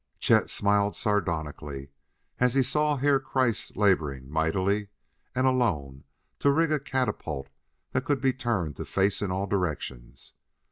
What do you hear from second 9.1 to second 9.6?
in all